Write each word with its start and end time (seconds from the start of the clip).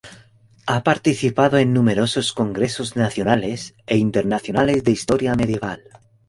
Ha 0.65 0.83
participado 0.83 1.59
en 1.59 1.73
numerosos 1.75 2.33
congresos 2.33 2.95
nacionales 2.95 3.75
e 3.85 3.97
internacionales 3.99 4.83
de 4.83 4.89
Historia 4.93 5.35
Medieval. 5.35 5.79